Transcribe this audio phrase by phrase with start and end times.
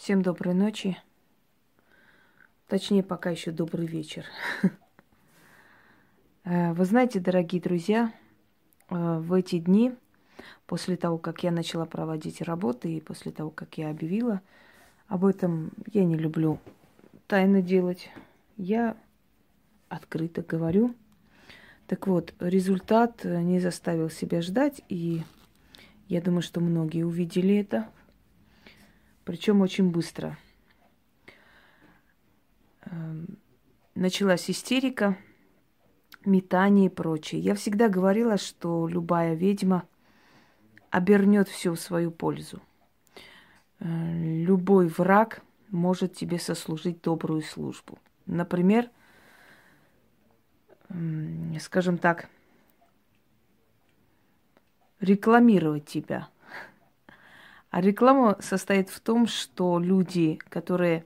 [0.00, 0.96] Всем доброй ночи.
[2.68, 4.24] Точнее, пока еще добрый вечер.
[6.42, 8.10] Э, вы знаете, дорогие друзья,
[8.88, 9.92] э, в эти дни,
[10.66, 14.40] после того, как я начала проводить работы и после того, как я объявила
[15.06, 16.58] об этом, я не люблю
[17.26, 18.08] тайно делать.
[18.56, 18.96] Я
[19.90, 20.94] открыто говорю.
[21.86, 25.22] Так вот, результат не заставил себя ждать, и
[26.08, 27.86] я думаю, что многие увидели это–
[29.30, 30.36] причем очень быстро.
[32.80, 33.38] Эм,
[33.94, 35.16] началась истерика,
[36.24, 37.40] метание и прочее.
[37.40, 39.86] Я всегда говорила, что любая ведьма
[40.90, 42.60] обернет все в свою пользу.
[43.78, 43.84] Э,
[44.42, 48.00] любой враг может тебе сослужить добрую службу.
[48.26, 48.90] Например,
[51.60, 52.28] скажем так,
[54.98, 56.28] рекламировать тебя–
[57.70, 61.04] а реклама состоит в том, что люди, которые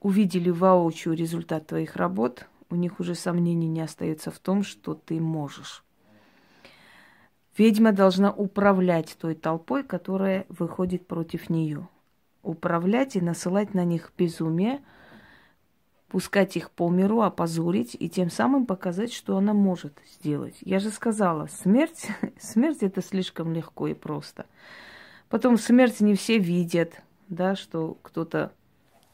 [0.00, 5.20] увидели воочию результат твоих работ, у них уже сомнений не остается в том, что ты
[5.20, 5.84] можешь.
[7.58, 11.86] Ведьма должна управлять той толпой, которая выходит против нее.
[12.42, 14.80] Управлять и насылать на них безумие,
[16.08, 20.56] пускать их по миру, опозорить и тем самым показать, что она может сделать.
[20.60, 22.08] Я же сказала, смерть,
[22.40, 24.46] смерть это слишком легко и просто.
[25.32, 28.52] Потом смерть не все видят, да, что кто-то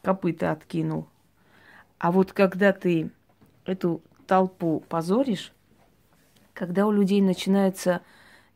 [0.02, 1.06] копыта откинул.
[1.98, 3.12] А вот когда ты
[3.64, 5.52] эту толпу позоришь,
[6.54, 8.02] когда у людей начинаются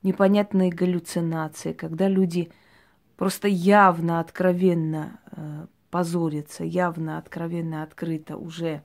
[0.02, 2.50] непонятные галлюцинации, когда люди
[3.16, 8.83] просто явно, откровенно э, позорятся, явно, откровенно, открыто уже,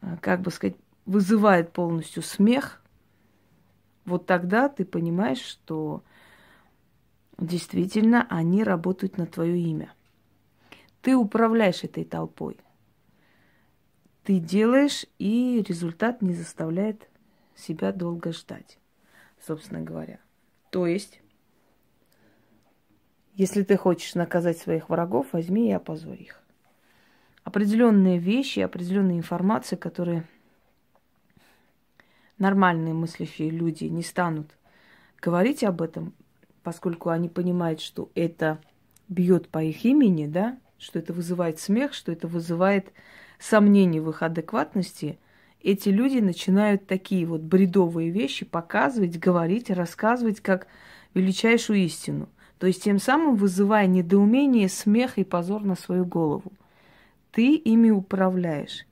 [0.00, 2.82] э, как бы сказать, вызывает полностью смех,
[4.06, 6.02] вот тогда ты понимаешь, что
[7.38, 9.92] действительно они работают на твое имя.
[11.02, 12.56] Ты управляешь этой толпой.
[14.22, 17.08] Ты делаешь, и результат не заставляет
[17.54, 18.78] себя долго ждать,
[19.38, 20.18] собственно говоря.
[20.70, 21.20] То есть,
[23.34, 26.42] если ты хочешь наказать своих врагов, возьми и опозорь их.
[27.42, 30.24] Определенные вещи, определенные информации, которые
[32.38, 34.56] нормальные мыслящие люди не станут
[35.20, 36.14] говорить об этом,
[36.64, 38.58] поскольку они понимают, что это
[39.08, 42.92] бьет по их имени, да, что это вызывает смех, что это вызывает
[43.38, 45.18] сомнения в их адекватности,
[45.62, 50.66] эти люди начинают такие вот бредовые вещи показывать, говорить, рассказывать как
[51.12, 52.28] величайшую истину.
[52.58, 56.52] То есть тем самым вызывая недоумение, смех и позор на свою голову.
[57.30, 58.86] Ты ими управляешь.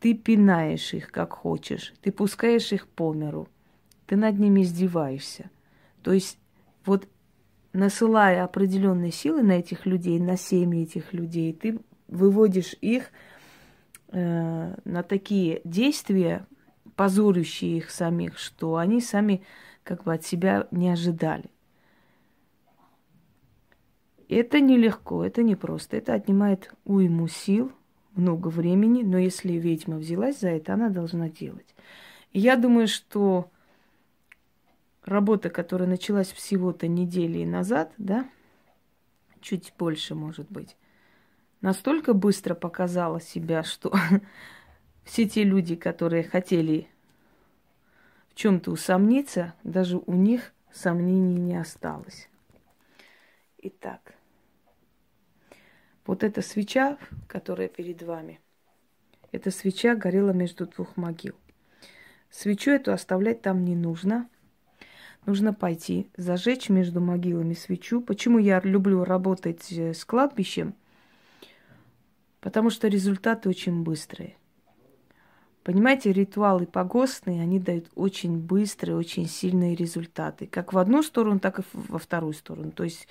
[0.00, 1.94] Ты пинаешь их, как хочешь.
[2.00, 3.48] Ты пускаешь их по миру.
[4.06, 5.50] Ты над ними издеваешься.
[6.02, 6.38] То есть
[6.86, 7.08] вот
[7.72, 13.10] насылая определенные силы на этих людей, на семьи этих людей, ты выводишь их
[14.08, 16.46] э, на такие действия,
[16.94, 19.42] позорящие их самих, что они сами
[19.82, 21.50] как бы от себя не ожидали.
[24.28, 27.70] Это нелегко, это непросто, это отнимает уйму сил,
[28.16, 31.74] много времени, но если ведьма взялась за это, она должна делать.
[32.32, 33.50] Я думаю, что
[35.06, 38.28] работа, которая началась всего-то недели назад, да,
[39.40, 40.76] чуть больше, может быть,
[41.60, 43.94] настолько быстро показала себя, что
[45.04, 46.88] все те люди, которые хотели
[48.28, 52.28] в чем-то усомниться, даже у них сомнений не осталось.
[53.58, 54.14] Итак,
[56.04, 58.40] вот эта свеча, которая перед вами,
[59.32, 61.34] эта свеча горела между двух могил.
[62.30, 64.28] Свечу эту оставлять там не нужно–
[65.26, 68.00] нужно пойти, зажечь между могилами свечу.
[68.00, 70.74] Почему я люблю работать э, с кладбищем?
[72.40, 74.36] Потому что результаты очень быстрые.
[75.64, 80.46] Понимаете, ритуалы погостные, они дают очень быстрые, очень сильные результаты.
[80.46, 82.70] Как в одну сторону, так и во вторую сторону.
[82.70, 83.08] То есть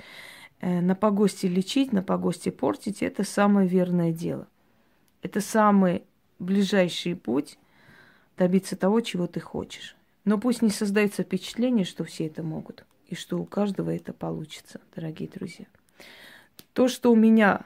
[0.62, 4.48] э, на погосте лечить, на погосте портить– это самое верное дело.
[5.22, 6.04] Это самый
[6.40, 7.60] ближайший путь
[8.38, 9.98] добиться того, чего ты хочешь.
[10.26, 14.82] Но пусть не создается впечатление, что все это могут, и что у каждого это получится,
[14.96, 15.66] дорогие друзья.
[16.74, 17.66] То, что у меня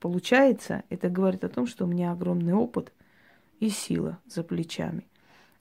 [0.00, 2.92] получается, это говорит о том, что у меня огромный опыт
[3.60, 5.06] и сила за плечами.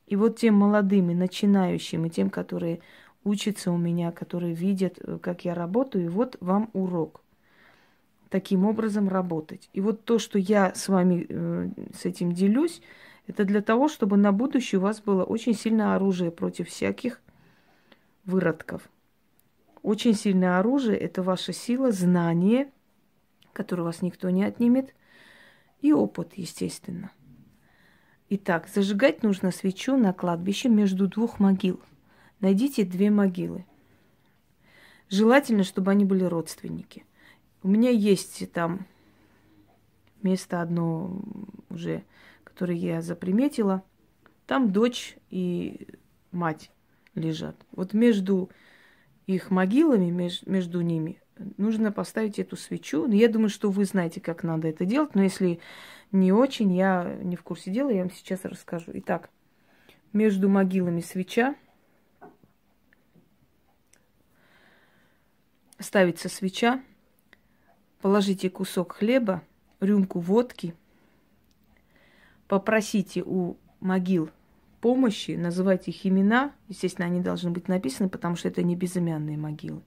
[0.05, 2.79] И вот тем молодым и начинающим, и тем, которые
[3.23, 7.21] учатся у меня, которые видят, э, как я работаю, вот вам урок.
[8.29, 9.69] Таким образом работать.
[9.73, 12.81] И вот то, что я с вами э, с этим делюсь,
[13.27, 17.21] это для того, чтобы на будущее у вас было очень сильное оружие против всяких
[18.25, 18.89] выродков.
[19.83, 22.71] Очень сильное оружие– это ваша сила, знание
[23.57, 24.93] который у вас никто не отнимет,
[25.81, 27.11] и опыт, естественно.
[28.29, 31.81] Итак, зажигать нужно свечу на кладбище между двух могил.
[32.39, 33.65] Найдите две могилы.
[35.09, 37.03] Желательно, чтобы они были родственники.
[37.63, 38.85] У меня есть там
[40.21, 41.19] место одно
[41.71, 42.03] уже,
[42.57, 43.83] которое я заприметила.
[44.47, 45.87] Там дочь и
[46.31, 46.71] мать
[47.13, 47.55] лежат.
[47.71, 48.49] Вот между
[49.27, 51.21] их могилами, меж, между ними,
[51.57, 53.07] нужно поставить эту свечу.
[53.11, 55.59] Я думаю, что вы знаете, как надо это делать, но если
[56.11, 58.89] не очень, я не в курсе дела, я вам сейчас расскажу.
[58.95, 59.29] Итак,
[60.11, 61.55] между могилами свеча.
[65.77, 66.81] Ставится свеча.
[68.01, 69.43] Положите кусок хлеба,
[69.79, 70.73] рюмку водки.
[72.47, 74.29] Попросите у могил
[74.81, 76.53] помощи, называйте их имена.
[76.69, 79.81] Естественно, они должны быть написаны, потому что это не безымянные могилы.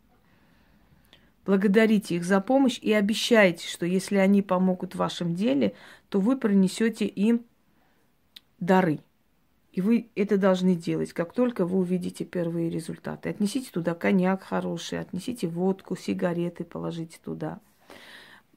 [1.46, 5.74] Благодарите их за помощь и обещайте, что если они помогут в вашем деле,
[6.08, 7.44] то вы принесете им
[8.58, 9.00] дары.
[9.72, 13.30] И вы это должны делать, как только вы увидите первые результаты.
[13.30, 17.60] Отнесите туда коньяк хороший, отнесите водку, сигареты, положите туда.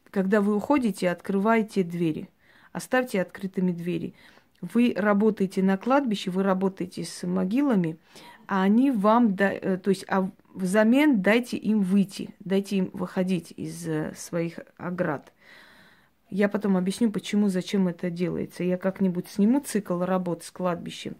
[0.09, 2.29] Когда вы уходите, открывайте двери.
[2.73, 4.13] Оставьте открытыми двери.
[4.61, 7.97] Вы работаете на кладбище, вы работаете с могилами,
[8.47, 13.87] а они вам, э, то есть, а взамен дайте им выйти, дайте им выходить из
[13.87, 15.31] э, своих оград.
[16.29, 18.63] Я потом объясню, почему, зачем это делается.
[18.63, 21.15] Я как-нибудь сниму цикл работы с кладбищем.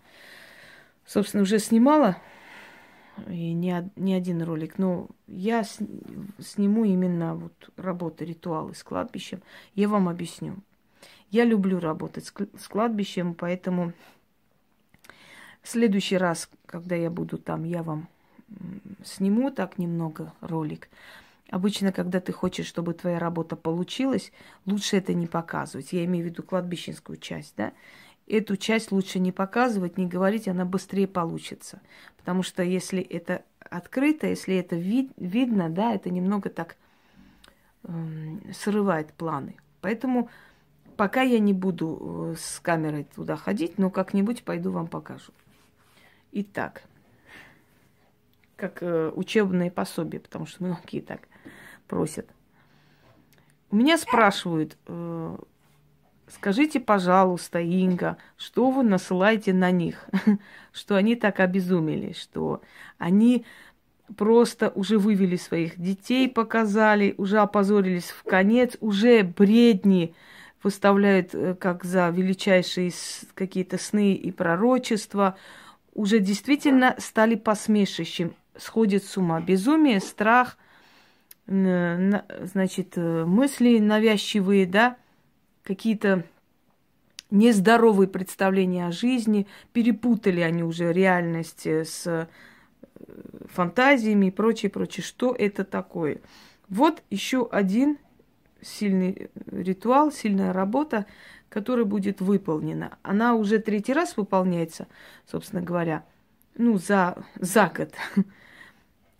[1.06, 2.18] Собственно, уже снимала
[3.28, 9.44] и не, не один ролик, но я сниму именно вот работы, ритуалы с кладбищем.
[9.76, 10.56] Я вам объясню.
[11.34, 13.92] Я люблю работать с кладбищем, поэтому
[15.64, 18.08] в следующий раз, когда я буду там, я вам
[19.04, 20.90] сниму так немного ролик.
[21.50, 24.32] Обычно, когда ты хочешь, чтобы твоя работа получилась,
[24.68, 25.92] лучше это не показывать.
[25.92, 27.74] Я имею в виду кладбищенскую часть, да?
[28.28, 31.82] Эту часть лучше не показывать, не говорить, она быстрее получится.
[32.18, 36.78] Потому что если это открыто, если это вид, видно, да, это немного так
[37.86, 37.92] э,
[38.54, 39.56] срывает планы.
[39.82, 40.30] Поэтому
[40.96, 45.32] Пока я не буду э, с камерой туда ходить, но как-нибудь пойду вам покажу.
[46.32, 46.84] Итак,
[48.56, 51.28] как э, учебные пособия, потому что многие так
[51.88, 52.28] просят.
[53.72, 55.38] У меня спрашивают, э,
[56.28, 60.08] скажите, пожалуйста, Инга, что вы насылаете на них,
[60.72, 62.62] что они так обезумели, что
[62.98, 63.46] они
[64.16, 70.14] просто уже вывели своих детей, показали, уже опозорились в конец, уже бредни
[70.64, 72.92] выставляют э, как за величайшие
[73.34, 75.36] какие-то сны и пророчества,
[75.94, 79.42] уже действительно стали посмешищем, сходит с ума.
[79.42, 80.58] Безумие, страх,
[81.46, 84.98] значит, э, мысли навязчивые, да,
[85.64, 86.24] какие-то
[87.30, 92.28] нездоровые представления о жизни, перепутали они уже реальность э, с
[93.50, 95.04] фантазиями и прочее, прочее.
[95.04, 96.22] Что это такое?
[96.70, 97.98] Вот еще один
[98.64, 101.06] сильный ритуал, сильная работа,
[101.50, 102.98] которая будет выполнена.
[103.04, 104.88] Она уже третий раз выполняется,
[105.30, 106.04] собственно говоря,
[106.56, 107.94] ну, за, за год.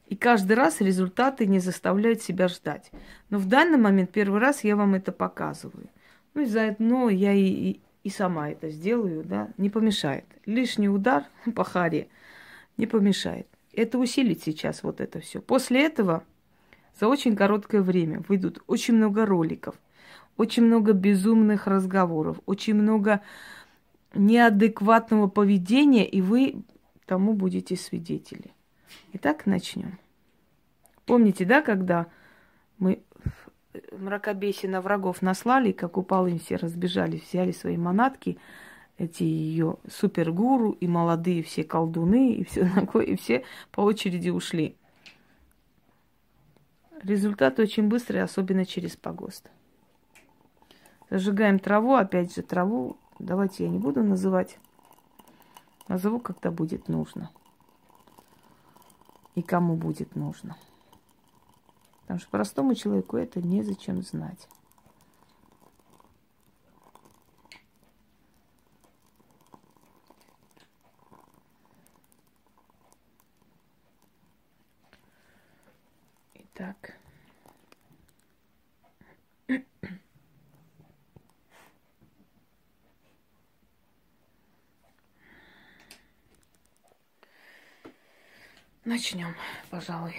[0.08, 2.92] И каждый раз результаты не заставляют себя ждать.
[3.30, 5.90] Но в данный момент первый раз я вам это показываю.
[6.34, 10.26] Ну и заодно я и, и, и сама это сделаю, да, не помешает.
[10.46, 11.26] Лишний удар
[11.56, 12.10] по харе
[12.78, 13.48] не помешает.
[13.72, 15.42] Это усилит сейчас вот это все.
[15.42, 16.24] После этого
[17.00, 19.76] за очень короткое время выйдут очень много роликов,
[20.38, 23.22] очень много безумных разговоров, очень много
[24.14, 26.64] неадекватного поведения, и вы
[27.06, 28.52] тому будете свидетели.
[29.14, 29.98] Итак, начнем.
[31.06, 32.08] Помните, да, когда
[32.78, 33.02] мы
[33.92, 38.38] мракобесие на врагов наслали, как упал им все разбежались, взяли свои манатки,
[38.98, 44.76] эти ее супергуру и молодые все колдуны и все такое, и все по очереди ушли.
[47.04, 49.52] Результат очень быстрый, особенно через погост.
[51.10, 52.96] Зажигаем траву, опять же траву.
[53.20, 54.58] Давайте я не буду называть.
[55.90, 57.30] Назову, когда будет нужно.
[59.36, 60.56] И кому будет нужно.
[62.02, 64.48] Потому что простому человеку это незачем знать.
[76.54, 76.94] Так.
[88.86, 89.34] Начнем,
[89.72, 90.16] пожалуй.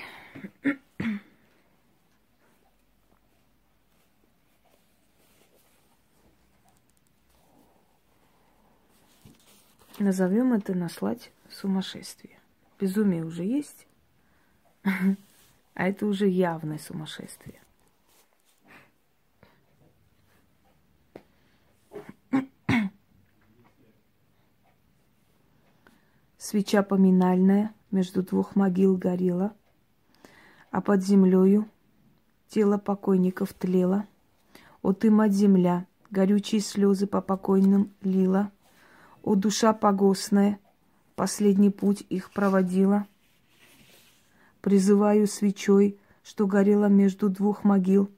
[9.99, 12.39] Назовем это наслать сумасшествие.
[12.81, 13.87] Безумие уже есть
[15.75, 17.61] а это уже явное сумасшествие.
[26.39, 29.55] Свеча поминальная между двух могил горела,
[30.71, 31.69] а под землею
[32.49, 34.07] тело покойников тлело.
[34.83, 38.53] О ты, мать земля, горючие слезы по покойным лила.
[39.23, 40.59] О душа погостная,
[41.17, 43.07] последний путь их проводила.
[44.65, 48.11] Призываю свечой, что горела между двух могил,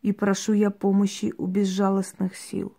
[0.00, 2.74] и прошу я помощи у безжалостных сил.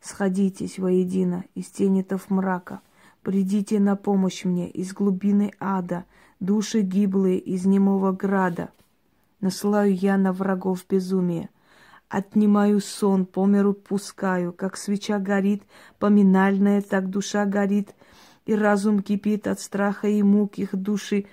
[0.00, 2.82] Сходитесь воедино из тенетов мрака—
[3.22, 6.04] Придите на помощь мне из глубины ада,
[6.40, 8.70] души гиблые из немого града.
[9.40, 11.50] Насылаю я на врагов безумие,
[12.08, 15.62] отнимаю сон, по миру пускаю, как свеча горит,
[15.98, 17.94] поминальная, так душа горит,
[18.46, 21.26] и разум кипит от страха и мук их души,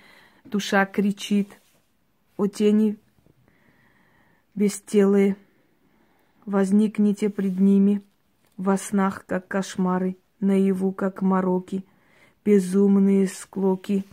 [0.50, 1.60] душа кричит.
[2.36, 2.98] О тени
[4.54, 5.36] бестелые,
[6.44, 8.02] возникните пред ними
[8.56, 11.84] во снах, как кошмары— наяву, как мороки,
[12.44, 14.04] безумные склоки.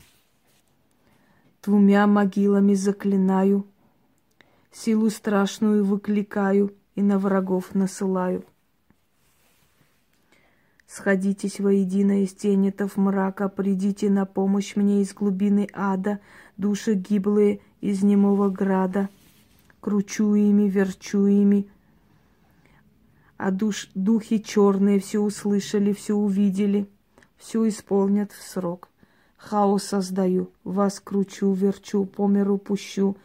[1.64, 3.66] Двумя могилами заклинаю,
[4.72, 8.44] силу страшную выкликаю и на врагов насылаю.
[10.96, 16.20] Сходитесь воедино из тенетов мрака, придите на помощь мне из глубины ада,
[16.56, 19.10] души гиблые из немого града.
[19.80, 21.68] Кручу ими, верчу ими,
[23.38, 26.88] а душ, духи черные все услышали, все увидели,
[27.38, 28.90] все исполнят в срок.
[29.38, 33.18] Хаос создаю, вас кручу, верчу, по миру пущу.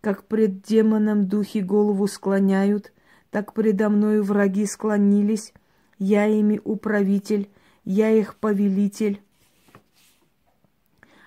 [0.00, 2.90] Как пред демоном духи голову склоняют,
[3.30, 5.52] так предо мною враги склонились.
[5.98, 7.50] Я ими управитель,
[7.84, 9.22] я их повелитель.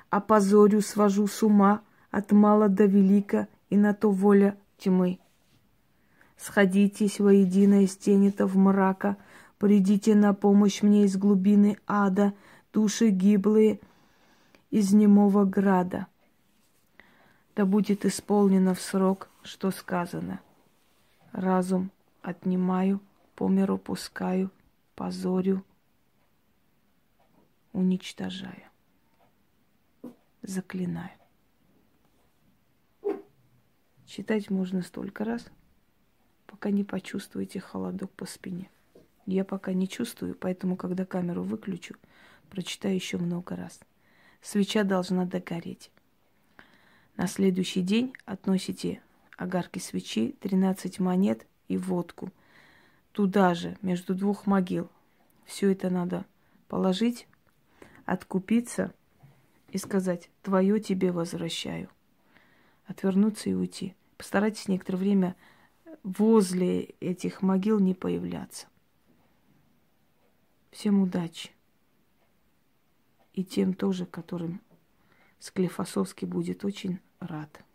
[0.10, 5.20] Опозорю, свожу с ума от мала до велика, и на то воля тьмы.
[6.38, 9.18] Сходитесь воедино из тенетов мрака,
[9.58, 12.34] придите на помощь мне из глубины ада,
[12.74, 13.80] души гиблые
[14.72, 16.08] из немого града.
[17.56, 20.40] Да будет исполнено в срок, что сказано.
[21.32, 23.02] Разум отнимаю,
[23.36, 24.50] по миру пускаю,
[25.00, 25.64] позорю,
[27.72, 28.70] уничтожаю,
[30.42, 31.18] заклинаю.
[34.06, 35.48] Читать можно столько раз–
[36.60, 38.70] пока не почувствуете холодок по спине.
[39.26, 41.96] Я пока не чувствую, поэтому, когда камеру выключу,
[42.50, 43.80] прочитаю еще много раз.
[44.42, 45.90] Свеча должна догореть.
[47.16, 49.02] На следующий день относите
[49.38, 52.34] огарки свечи, 13 монет и водку.
[53.20, 54.90] Туда же, между двух могил.
[55.44, 56.26] Все это надо
[56.70, 57.28] положить,
[58.06, 58.94] откупиться
[59.72, 61.90] и сказать, твое тебе возвращаю.
[62.86, 63.94] Отвернуться и уйти.
[64.16, 65.36] Постарайтесь некоторое время
[66.02, 68.68] возле этих могил не появляться.
[70.72, 71.52] Всем удачи.
[73.34, 74.62] И тем тоже, которым
[75.40, 77.66] Склифосовский будет очень рад.